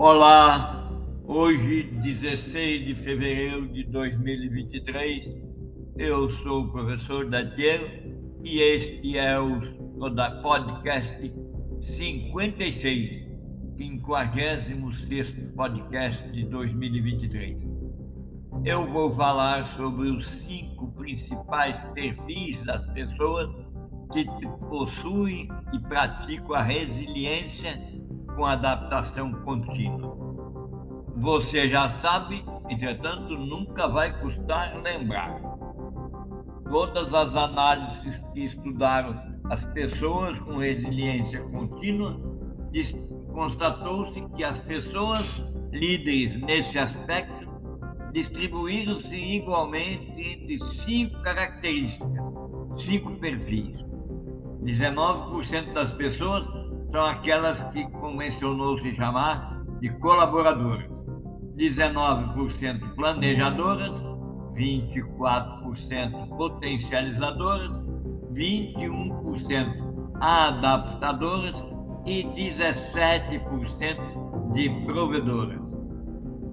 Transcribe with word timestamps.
Olá, 0.00 0.92
hoje, 1.24 1.82
16 1.82 2.86
de 2.86 2.94
fevereiro 3.02 3.66
de 3.66 3.82
2023, 3.82 5.28
eu 5.96 6.30
sou 6.44 6.62
o 6.62 6.70
professor 6.70 7.28
Datiero 7.28 7.84
e 8.44 8.60
este 8.60 9.18
é 9.18 9.40
o 9.40 9.58
podcast 10.40 11.34
56, 11.80 13.26
56 13.76 15.34
podcast 15.56 16.30
de 16.30 16.44
2023. 16.44 17.66
Eu 18.64 18.86
vou 18.92 19.12
falar 19.16 19.66
sobre 19.76 20.10
os 20.10 20.24
cinco 20.44 20.92
principais 20.92 21.82
perfis 21.92 22.64
das 22.64 22.86
pessoas 22.92 23.50
que 24.12 24.24
possuem 24.68 25.48
e 25.72 25.78
praticam 25.80 26.54
a 26.54 26.62
resiliência 26.62 27.97
com 28.38 28.46
adaptação 28.46 29.32
contínua. 29.42 30.16
Você 31.16 31.68
já 31.68 31.90
sabe, 31.90 32.44
entretanto, 32.70 33.36
nunca 33.36 33.88
vai 33.88 34.16
custar 34.20 34.80
lembrar. 34.80 35.40
Todas 36.70 37.12
as 37.12 37.34
análises 37.34 38.22
que 38.32 38.44
estudaram 38.44 39.20
as 39.50 39.64
pessoas 39.72 40.38
com 40.40 40.58
resiliência 40.58 41.42
contínua 41.42 42.16
constatou-se 43.32 44.20
que 44.36 44.44
as 44.44 44.60
pessoas 44.60 45.44
líderes 45.72 46.40
nesse 46.40 46.78
aspecto 46.78 47.48
distribuíram-se 48.12 49.16
igualmente 49.16 50.12
entre 50.16 50.58
cinco 50.84 51.20
características, 51.22 52.08
cinco 52.76 53.10
perfis. 53.16 53.76
19% 54.62 55.72
das 55.72 55.92
pessoas 55.92 56.57
são 56.90 57.04
aquelas 57.04 57.60
que 57.70 57.84
convencionou 57.90 58.78
se 58.80 58.94
chamar 58.94 59.62
de 59.80 59.90
colaboradoras. 59.98 60.88
19% 61.56 62.94
planejadoras, 62.94 64.00
24% 64.54 66.28
potencializadoras, 66.36 67.72
21% 68.32 69.88
adaptadoras 70.20 71.56
e 72.06 72.22
17% 72.24 74.52
de 74.52 74.70
provedoras. 74.86 75.60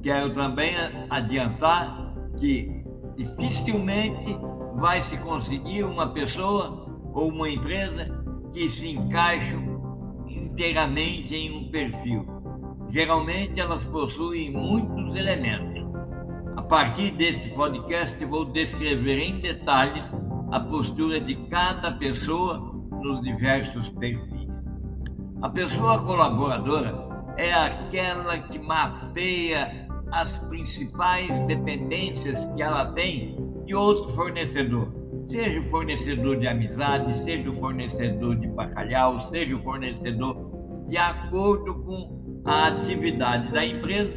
Quero 0.02 0.33
também 0.33 0.73
adiantar 1.09 2.13
que 2.39 2.83
dificilmente 3.16 4.38
vai 4.75 5.02
se 5.03 5.17
conseguir 5.17 5.83
uma 5.83 6.08
pessoa 6.08 6.86
ou 7.13 7.30
uma 7.30 7.50
empresa 7.50 8.23
que 8.53 8.69
se 8.69 8.89
encaixe 8.89 9.56
inteiramente 10.56 11.36
em 11.36 11.58
um 11.58 11.70
perfil. 11.70 12.25
Geralmente 12.89 13.59
elas 13.59 13.84
possuem 13.86 14.52
muitos 14.52 15.14
elementos. 15.14 15.84
A 16.56 16.62
partir 16.62 17.12
deste 17.12 17.50
podcast, 17.50 18.23
vou 18.25 18.45
descrever 18.45 19.20
em 19.20 19.39
detalhes 19.39 20.06
a 20.52 20.59
postura 20.62 21.20
de 21.20 21.36
cada 21.50 21.92
pessoa 21.92 22.73
nos 23.03 23.22
diversos 23.22 23.89
perfis. 23.89 24.64
A 25.42 25.50
pessoa 25.50 26.02
colaboradora 26.02 26.95
é 27.38 27.53
aquela 27.53 28.38
que 28.38 28.58
mapeia 28.58 29.90
as 30.14 30.38
principais 30.47 31.38
dependências 31.47 32.38
que 32.56 32.62
ela 32.62 32.86
tem 32.94 33.36
de 33.66 33.75
outro 33.75 34.16
fornecedor 34.16 35.05
seja 35.28 35.59
o 35.59 35.70
fornecedor 35.70 36.38
de 36.38 36.48
amizade, 36.48 37.23
seja 37.23 37.50
o 37.50 37.59
fornecedor 37.59 38.36
de 38.36 38.48
bacalhau, 38.48 39.30
seja 39.30 39.56
o 39.56 39.64
fornecedor 39.64 40.86
de 40.88 40.98
acordo 40.98 41.73
com 41.84 42.42
a 42.45 42.68
atividade 42.68 43.52
da 43.52 43.66
empresa 43.66 44.16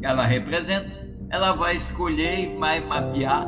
que 0.00 0.06
ela 0.06 0.24
representa, 0.24 0.90
ela 1.30 1.52
vai 1.52 1.76
escolher 1.76 2.40
e 2.40 2.56
vai 2.56 2.80
mapear 2.80 3.46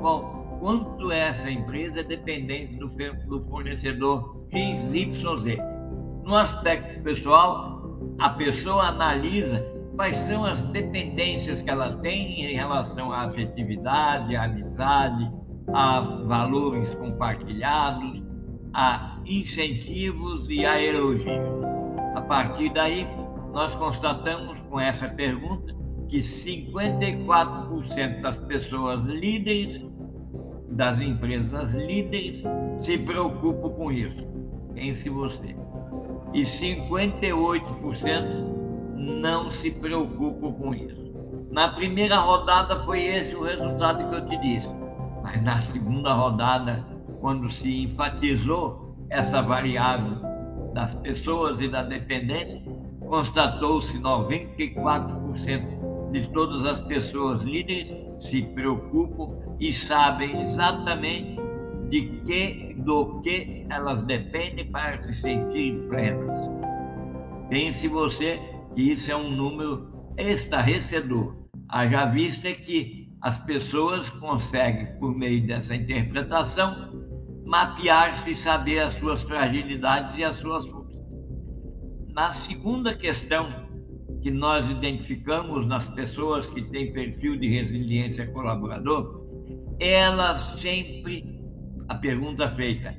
bom, 0.00 0.58
quanto 0.60 1.10
essa 1.10 1.50
empresa 1.50 2.00
é 2.00 2.04
dependente 2.04 2.76
do, 2.76 2.88
do 3.26 3.44
fornecedor 3.48 4.46
XYZ. 4.50 5.58
No 6.24 6.34
aspecto 6.34 7.02
pessoal, 7.02 7.98
a 8.18 8.30
pessoa 8.30 8.84
analisa 8.84 9.64
quais 9.96 10.16
são 10.28 10.44
as 10.44 10.62
dependências 10.70 11.62
que 11.62 11.70
ela 11.70 11.96
tem 11.98 12.44
em 12.44 12.54
relação 12.54 13.12
à 13.12 13.26
afetividade, 13.26 14.36
à 14.36 14.44
amizade, 14.44 15.30
a 15.72 16.00
valores 16.26 16.94
compartilhados, 16.94 18.22
a 18.72 19.18
incentivos 19.24 20.48
e 20.48 20.64
a 20.64 20.80
elogios. 20.80 21.26
A 22.14 22.20
partir 22.22 22.72
daí, 22.72 23.04
nós 23.52 23.74
constatamos 23.74 24.60
com 24.68 24.78
essa 24.78 25.08
pergunta 25.08 25.74
que 26.08 26.18
54% 26.18 28.20
das 28.20 28.38
pessoas 28.40 29.02
líderes, 29.04 29.80
das 30.68 31.00
empresas 31.00 31.72
líderes, 31.72 32.42
se 32.80 32.98
preocupam 32.98 33.70
com 33.70 33.90
isso. 33.90 34.22
Pense 34.74 35.08
você. 35.08 35.56
E 36.32 36.42
58% 36.42 38.54
não 38.94 39.50
se 39.50 39.70
preocupam 39.70 40.52
com 40.52 40.74
isso. 40.74 41.06
Na 41.50 41.68
primeira 41.68 42.16
rodada 42.16 42.84
foi 42.84 43.04
esse 43.04 43.34
o 43.34 43.42
resultado 43.42 44.08
que 44.08 44.14
eu 44.14 44.28
te 44.28 44.36
disse. 44.40 44.85
Mas 45.26 45.42
na 45.42 45.58
segunda 45.58 46.12
rodada, 46.12 46.86
quando 47.20 47.50
se 47.50 47.82
enfatizou 47.82 48.94
essa 49.10 49.42
variável 49.42 50.18
das 50.72 50.94
pessoas 50.94 51.60
e 51.60 51.66
da 51.66 51.82
dependência, 51.82 52.62
constatou-se 53.00 53.98
94% 53.98 56.12
de 56.12 56.28
todas 56.28 56.64
as 56.64 56.78
pessoas 56.82 57.42
líderes 57.42 57.92
se 58.20 58.42
preocupam 58.54 59.36
e 59.58 59.72
sabem 59.72 60.42
exatamente 60.42 61.36
de 61.90 62.02
que, 62.24 62.76
do 62.78 63.20
que 63.22 63.66
elas 63.68 64.02
dependem 64.02 64.70
para 64.70 65.00
se 65.00 65.16
sentirem 65.16 65.88
plenas. 65.88 66.38
Pense 67.48 67.88
você 67.88 68.40
que 68.76 68.92
isso 68.92 69.10
é 69.10 69.16
um 69.16 69.28
número 69.28 69.88
estarrecedor. 70.16 71.34
Haja 71.68 72.06
vista 72.06 72.52
que 72.52 73.05
as 73.22 73.38
pessoas 73.40 74.08
conseguem, 74.10 74.98
por 74.98 75.16
meio 75.16 75.46
dessa 75.46 75.74
interpretação, 75.74 76.92
mapear-se 77.44 78.30
e 78.30 78.34
saber 78.34 78.80
as 78.80 78.94
suas 78.94 79.22
fragilidades 79.22 80.16
e 80.18 80.24
as 80.24 80.36
suas 80.36 80.66
forças. 80.68 80.96
Na 82.12 82.30
segunda 82.32 82.94
questão 82.94 83.66
que 84.22 84.30
nós 84.30 84.68
identificamos 84.70 85.66
nas 85.66 85.88
pessoas 85.90 86.46
que 86.50 86.62
têm 86.70 86.92
perfil 86.92 87.36
de 87.36 87.48
resiliência 87.48 88.26
colaborador, 88.32 89.24
ela 89.78 90.38
sempre, 90.56 91.40
a 91.88 91.94
pergunta 91.94 92.50
feita, 92.50 92.96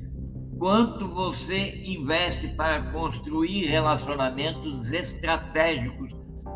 quanto 0.58 1.08
você 1.08 1.82
investe 1.84 2.48
para 2.56 2.90
construir 2.92 3.66
relacionamentos 3.66 4.92
estratégicos 4.92 6.12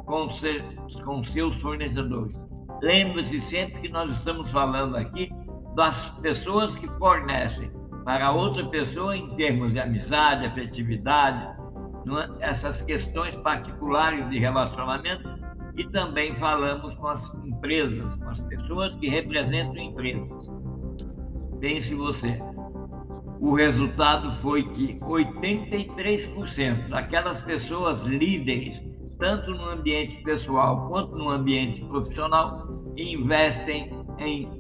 com, 0.06 0.28
com 1.04 1.24
seus 1.24 1.56
fornecedores? 1.56 2.51
Lembre-se 2.82 3.40
sempre 3.40 3.80
que 3.80 3.88
nós 3.88 4.10
estamos 4.10 4.50
falando 4.50 4.96
aqui 4.96 5.30
das 5.76 6.10
pessoas 6.20 6.74
que 6.74 6.88
fornecem 6.98 7.70
para 8.04 8.32
outra 8.32 8.66
pessoa 8.66 9.16
em 9.16 9.36
termos 9.36 9.72
de 9.72 9.78
amizade, 9.78 10.46
afetividade, 10.46 11.56
é? 12.08 12.48
essas 12.48 12.82
questões 12.82 13.36
particulares 13.36 14.28
de 14.28 14.38
relacionamento 14.40 15.30
e 15.76 15.84
também 15.84 16.34
falamos 16.34 16.92
com 16.96 17.06
as 17.06 17.24
empresas, 17.44 18.16
com 18.16 18.28
as 18.28 18.40
pessoas 18.40 18.94
que 18.96 19.08
representam 19.08 19.78
empresas. 19.78 20.52
Pense 21.60 21.94
você, 21.94 22.42
o 23.40 23.54
resultado 23.54 24.32
foi 24.42 24.64
que 24.70 24.98
83% 24.98 26.88
daquelas 26.88 27.40
pessoas 27.40 28.02
líderes 28.02 28.82
tanto 29.22 29.52
no 29.52 29.68
ambiente 29.68 30.20
pessoal 30.24 30.88
quanto 30.88 31.14
no 31.14 31.30
ambiente 31.30 31.80
profissional, 31.84 32.66
investem 32.96 33.88
em 34.18 34.50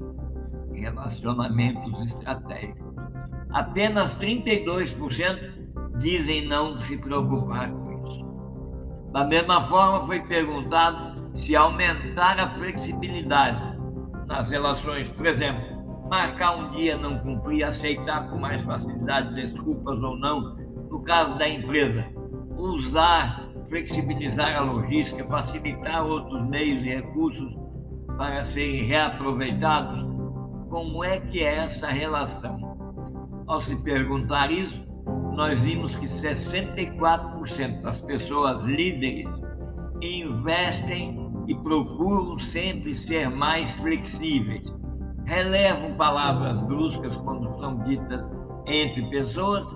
relacionamentos 0.72 2.00
estratégicos. 2.06 2.94
Apenas 3.50 4.16
32% 4.20 5.98
dizem 5.98 6.46
não 6.46 6.80
se 6.82 6.96
preocupar 6.96 7.72
com 7.72 8.06
isso. 8.06 8.24
Da 9.12 9.24
mesma 9.24 9.64
forma, 9.64 10.06
foi 10.06 10.20
perguntado 10.20 11.36
se 11.36 11.56
aumentar 11.56 12.38
a 12.38 12.50
flexibilidade 12.50 13.76
nas 14.28 14.48
relações, 14.48 15.08
por 15.08 15.26
exemplo, 15.26 15.60
marcar 16.08 16.56
um 16.56 16.70
dia, 16.70 16.96
não 16.96 17.18
cumprir, 17.18 17.64
aceitar 17.64 18.30
com 18.30 18.38
mais 18.38 18.62
facilidade 18.62 19.34
desculpas 19.34 20.00
ou 20.00 20.16
não, 20.16 20.54
no 20.88 21.02
caso 21.02 21.36
da 21.36 21.48
empresa, 21.48 22.06
usar 22.56 23.51
flexibilizar 23.72 24.54
a 24.54 24.60
logística, 24.60 25.24
facilitar 25.24 26.04
outros 26.04 26.46
meios 26.46 26.84
e 26.84 26.90
recursos 26.90 27.56
para 28.18 28.44
serem 28.44 28.84
reaproveitados? 28.84 30.04
Como 30.68 31.02
é 31.02 31.18
que 31.18 31.42
é 31.42 31.56
essa 31.56 31.86
relação? 31.86 32.76
Ao 33.46 33.62
se 33.62 33.74
perguntar 33.76 34.50
isso, 34.52 34.78
nós 35.34 35.58
vimos 35.60 35.96
que 35.96 36.06
64% 36.06 37.80
das 37.80 37.98
pessoas 38.02 38.62
líderes 38.64 39.26
investem 40.02 41.32
e 41.46 41.54
procuram 41.54 42.38
sempre 42.40 42.94
ser 42.94 43.30
mais 43.30 43.70
flexíveis. 43.76 44.70
Relevam 45.24 45.94
palavras 45.94 46.60
bruscas 46.60 47.16
quando 47.16 47.58
são 47.58 47.78
ditas 47.84 48.30
entre 48.66 49.00
pessoas, 49.08 49.66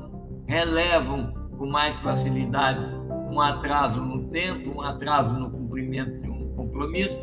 relevam 0.46 1.32
com 1.56 1.66
mais 1.66 1.98
facilidade 2.00 2.95
um 3.28 3.40
atraso 3.40 4.00
no 4.00 4.28
tempo, 4.28 4.70
um 4.76 4.80
atraso 4.80 5.32
no 5.32 5.50
cumprimento 5.50 6.20
de 6.22 6.30
um 6.30 6.48
compromisso. 6.54 7.18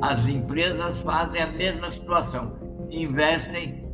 As 0.00 0.26
empresas 0.26 0.98
fazem 1.00 1.42
a 1.42 1.52
mesma 1.52 1.90
situação, 1.90 2.52
investem 2.90 3.84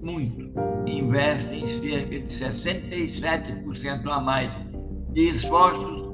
muito, 0.00 0.50
investem 0.86 1.66
cerca 1.68 2.20
de 2.20 2.26
67% 2.26 4.08
a 4.10 4.20
mais 4.20 4.52
de 5.12 5.30
esforços 5.30 6.10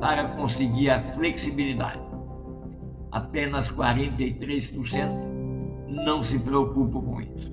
para 0.00 0.28
conseguir 0.30 0.90
a 0.90 1.02
flexibilidade. 1.12 2.00
Apenas 3.12 3.70
43% 3.70 5.30
não 5.88 6.22
se 6.22 6.38
preocupam 6.38 7.00
com 7.00 7.20
isso. 7.20 7.50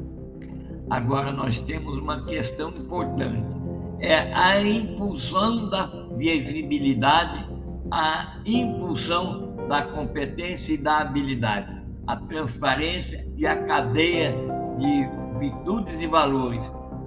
Agora 0.90 1.32
nós 1.32 1.60
temos 1.62 1.98
uma 1.98 2.24
questão 2.26 2.70
importante, 2.70 3.56
é 4.00 4.34
a 4.34 4.62
impulsão 4.62 5.70
da 5.70 5.88
visibilidade, 6.18 7.46
a 7.92 8.40
impulsão 8.46 9.56
da 9.68 9.84
competência 9.84 10.74
e 10.74 10.78
da 10.78 11.00
habilidade, 11.00 11.84
a 12.06 12.16
transparência 12.16 13.28
e 13.36 13.46
a 13.46 13.56
cadeia 13.66 14.34
de 14.78 15.40
virtudes 15.40 16.00
e 16.02 16.08
valores. 16.08 16.62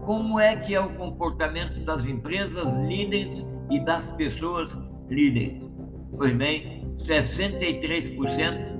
Como 0.05 0.39
é 0.39 0.57
que 0.57 0.75
é 0.75 0.81
o 0.81 0.91
comportamento 0.95 1.85
das 1.85 2.05
empresas 2.05 2.67
líderes 2.87 3.45
e 3.71 3.81
das 3.81 4.11
pessoas 4.13 4.79
líderes? 5.09 5.63
Pois 6.17 6.37
bem, 6.37 6.87
63% 6.99 8.71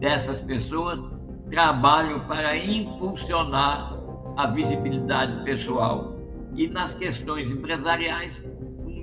dessas 0.00 0.40
pessoas 0.40 1.00
trabalham 1.50 2.20
para 2.26 2.56
impulsionar 2.56 3.98
a 4.36 4.46
visibilidade 4.48 5.44
pessoal. 5.44 6.16
E 6.54 6.68
nas 6.68 6.94
questões 6.94 7.50
empresariais, 7.50 8.34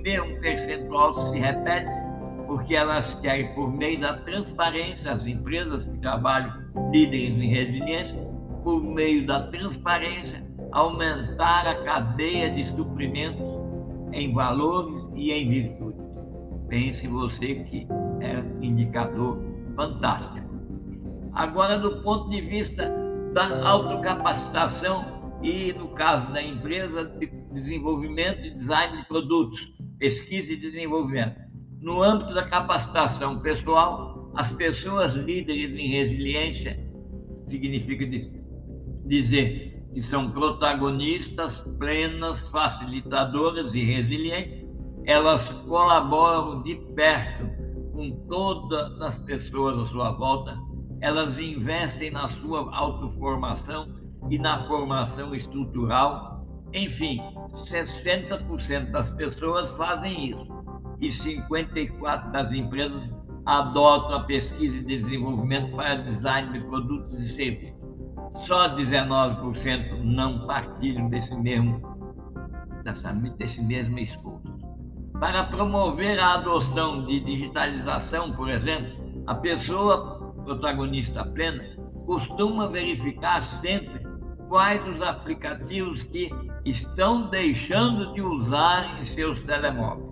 mesmo 0.08 0.40
percentual 0.40 1.14
se 1.30 1.38
repete, 1.38 1.90
porque 2.46 2.74
elas 2.74 3.12
querem, 3.20 3.54
por 3.54 3.70
meio 3.70 4.00
da 4.00 4.14
transparência, 4.18 5.12
as 5.12 5.26
empresas 5.26 5.86
que 5.86 5.98
trabalham 5.98 6.50
líderes 6.90 7.38
em 7.38 7.48
resiliência, 7.48 8.18
por 8.64 8.82
meio 8.82 9.26
da 9.26 9.48
transparência, 9.48 10.42
aumentar 10.72 11.66
a 11.66 11.74
cadeia 11.84 12.50
de 12.50 12.64
suprimentos 12.64 13.46
em 14.12 14.32
valores 14.32 15.06
e 15.14 15.30
em 15.30 15.48
virtudes. 15.50 16.00
Pense 16.68 17.06
você 17.06 17.56
que 17.64 17.86
é 18.20 18.38
um 18.38 18.62
indicador 18.62 19.38
fantástico. 19.76 20.48
Agora, 21.34 21.78
do 21.78 22.02
ponto 22.02 22.30
de 22.30 22.40
vista 22.40 22.90
da 23.34 23.68
autocapacitação 23.68 25.04
e, 25.42 25.72
no 25.74 25.88
caso 25.88 26.32
da 26.32 26.42
empresa, 26.42 27.04
de 27.04 27.26
desenvolvimento 27.52 28.44
e 28.44 28.54
design 28.54 28.96
de 28.96 29.04
produtos, 29.06 29.77
pesquisa 29.98 30.52
e 30.52 30.56
desenvolvimento. 30.56 31.40
No 31.80 32.02
âmbito 32.02 32.34
da 32.34 32.42
capacitação 32.42 33.40
pessoal, 33.40 34.32
as 34.36 34.52
pessoas 34.52 35.14
líderes 35.14 35.72
em 35.72 35.88
resiliência 35.88 36.78
significa 37.46 38.04
dizer 39.06 39.82
que 39.94 40.02
são 40.02 40.30
protagonistas 40.30 41.60
plenas, 41.78 42.46
facilitadoras 42.48 43.74
e 43.74 43.82
resilientes. 43.82 44.66
Elas 45.04 45.48
colaboram 45.66 46.62
de 46.62 46.76
perto 46.94 47.46
com 47.92 48.10
todas 48.28 49.00
as 49.00 49.18
pessoas 49.20 49.78
à 49.78 49.86
sua 49.86 50.10
volta 50.12 50.68
elas 51.00 51.38
investem 51.38 52.10
na 52.10 52.28
sua 52.28 52.74
autoformação 52.74 53.94
e 54.30 54.38
na 54.38 54.64
formação 54.66 55.34
estrutural. 55.34 56.37
Enfim, 56.72 57.20
60% 57.70 58.90
das 58.90 59.10
pessoas 59.10 59.70
fazem 59.72 60.30
isso 60.30 60.58
e 61.00 61.08
54% 61.08 62.30
das 62.30 62.52
empresas 62.52 63.08
adotam 63.46 64.16
a 64.16 64.20
pesquisa 64.24 64.76
e 64.76 64.82
desenvolvimento 64.82 65.74
para 65.74 65.96
design 65.96 66.52
de 66.52 66.66
produtos 66.66 67.20
e 67.20 67.28
serviços. 67.28 67.78
Só 68.46 68.74
19% 68.76 70.02
não 70.02 70.46
partilham 70.46 71.08
desse 71.08 71.34
mesmo, 71.34 71.80
dessa, 72.84 73.12
desse 73.12 73.62
mesmo 73.62 73.98
esforço. 73.98 74.58
Para 75.18 75.44
promover 75.44 76.20
a 76.20 76.34
adoção 76.34 77.06
de 77.06 77.20
digitalização, 77.20 78.32
por 78.32 78.48
exemplo, 78.50 78.92
a 79.26 79.34
pessoa 79.34 80.18
protagonista 80.44 81.24
plena, 81.24 81.64
costuma 82.06 82.68
verificar 82.68 83.42
sempre 83.60 84.06
quais 84.48 84.86
os 84.88 85.02
aplicativos 85.02 86.02
que 86.04 86.30
estão 86.70 87.28
deixando 87.28 88.12
de 88.12 88.20
usar 88.20 89.00
em 89.00 89.04
seus 89.04 89.42
telemóveis, 89.44 90.08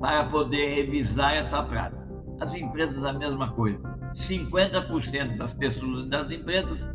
para 0.00 0.24
poder 0.24 0.74
revisar 0.74 1.34
essa 1.34 1.62
prática. 1.62 2.04
As 2.40 2.54
empresas, 2.54 3.04
a 3.04 3.12
mesma 3.12 3.52
coisa. 3.52 3.78
50% 4.14 5.36
das 5.36 5.54
pessoas 5.54 6.06
das 6.08 6.30
empresas 6.30 6.88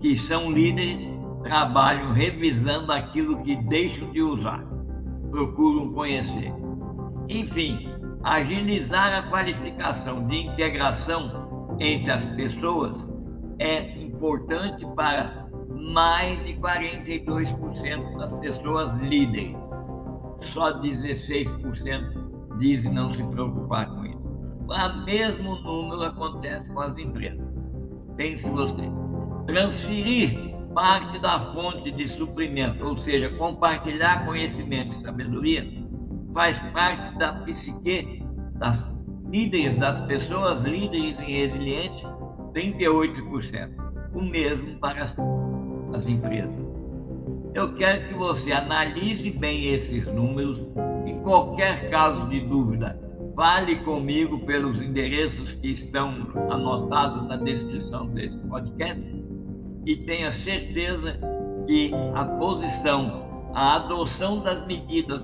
que 0.00 0.16
são 0.18 0.50
líderes 0.50 1.06
trabalham 1.42 2.12
revisando 2.12 2.90
aquilo 2.92 3.42
que 3.42 3.56
deixam 3.56 4.10
de 4.12 4.22
usar, 4.22 4.64
procuram 5.30 5.92
conhecer. 5.92 6.52
Enfim, 7.28 7.88
agilizar 8.22 9.14
a 9.14 9.22
qualificação 9.30 10.26
de 10.26 10.46
integração 10.46 11.76
entre 11.78 12.10
as 12.10 12.24
pessoas 12.24 12.94
é 13.58 14.02
importante 14.02 14.86
para 14.96 15.43
mais 15.92 16.44
de 16.44 16.54
42% 16.54 18.18
das 18.18 18.32
pessoas 18.34 18.94
líderes. 18.96 19.56
Só 20.52 20.80
16% 20.80 22.58
dizem 22.58 22.92
não 22.92 23.14
se 23.14 23.22
preocupar 23.24 23.88
com 23.88 24.04
isso. 24.04 24.24
O 24.66 25.04
mesmo 25.04 25.56
número 25.56 26.02
acontece 26.02 26.68
com 26.70 26.80
as 26.80 26.96
empresas. 26.96 27.46
Pense 28.16 28.48
você. 28.48 28.82
Transferir 29.46 30.54
parte 30.74 31.18
da 31.20 31.38
fonte 31.52 31.90
de 31.92 32.08
suprimento, 32.08 32.84
ou 32.84 32.98
seja, 32.98 33.30
compartilhar 33.36 34.26
conhecimento 34.26 34.96
e 34.96 35.02
sabedoria, 35.02 35.66
faz 36.32 36.60
parte 36.72 37.16
da 37.18 37.32
psique 37.44 38.22
das 38.54 38.84
líderes, 39.30 39.76
das 39.76 40.00
pessoas 40.02 40.62
líderes 40.62 41.18
em 41.20 41.40
resiliência, 41.40 42.08
38%. 42.52 43.70
O 44.14 44.22
mesmo 44.22 44.78
para 44.78 45.02
as, 45.02 45.16
as 45.94 46.06
empresas. 46.06 46.52
Eu 47.54 47.74
quero 47.74 48.08
que 48.08 48.14
você 48.14 48.52
analise 48.52 49.30
bem 49.30 49.72
esses 49.72 50.06
números. 50.06 50.60
Em 51.06 51.20
qualquer 51.22 51.88
caso 51.90 52.28
de 52.28 52.40
dúvida, 52.40 52.98
fale 53.36 53.76
comigo 53.76 54.40
pelos 54.40 54.80
endereços 54.80 55.52
que 55.54 55.68
estão 55.68 56.26
anotados 56.50 57.26
na 57.26 57.36
descrição 57.36 58.06
desse 58.08 58.38
podcast 58.38 59.02
e 59.86 59.96
tenha 59.96 60.32
certeza 60.32 61.18
que 61.66 61.92
a 62.14 62.24
posição, 62.24 63.50
a 63.54 63.76
adoção 63.76 64.40
das 64.40 64.66
medidas 64.66 65.22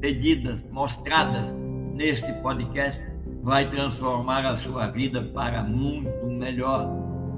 pedidas, 0.00 0.58
mostradas 0.70 1.52
neste 1.94 2.32
podcast 2.40 3.00
vai 3.42 3.68
transformar 3.68 4.44
a 4.46 4.56
sua 4.58 4.86
vida 4.88 5.22
para 5.22 5.62
muito 5.62 6.26
melhor, 6.26 6.86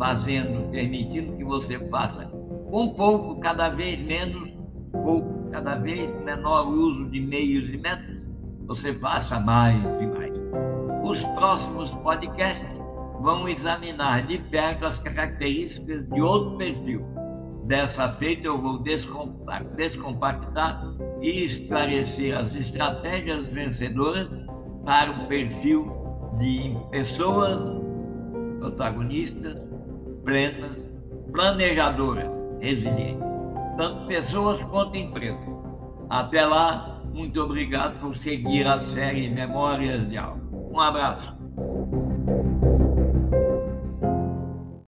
fazendo, 0.02 0.68
permitindo 0.73 1.37
que 1.37 1.44
você 1.44 1.78
faça 1.88 2.25
com 2.68 2.88
pouco, 2.88 3.38
cada 3.38 3.68
vez 3.68 4.00
menos, 4.00 4.50
pouco, 4.90 5.49
cada 5.52 5.76
vez 5.76 6.11
menor 6.25 6.66
uso 6.66 7.09
de 7.11 7.21
meios 7.21 7.73
e 7.73 7.76
métodos, 7.76 8.21
você 8.66 8.92
faça 8.94 9.38
mais 9.38 9.80
e 10.00 10.06
mais. 10.06 10.32
Os 11.04 11.25
próximos 11.37 11.88
podcasts 12.02 12.66
vão 13.21 13.49
examinar 13.49 14.26
de 14.26 14.38
perto 14.38 14.87
as 14.87 14.99
características 14.99 16.04
de 16.09 16.21
outro 16.21 16.59
perfil. 16.59 17.06
Dessa 17.66 18.09
feita, 18.14 18.49
eu 18.49 18.61
vou 18.61 18.82
descompactar 19.76 20.82
e 21.21 21.44
esclarecer 21.44 22.37
as 22.37 22.52
estratégias 22.56 23.47
vencedoras 23.50 24.28
para 24.85 25.12
um 25.12 25.26
perfil 25.26 25.92
de 26.40 26.76
pessoas 26.90 27.80
protagonistas, 28.59 29.62
plenas, 30.25 30.79
planejadoras, 31.33 32.31
resilientes, 32.61 33.25
tanto 33.76 34.07
pessoas 34.07 34.62
quanto 34.71 34.97
empresas. 34.97 35.38
Até 36.09 36.45
lá, 36.45 37.02
muito 37.12 37.41
obrigado 37.43 37.99
por 38.00 38.17
seguir 38.17 38.67
a 38.67 38.79
série 38.79 39.29
Memórias 39.29 40.09
de 40.09 40.17
Algo. 40.17 40.71
Um 40.73 40.81
abraço. 40.81 41.41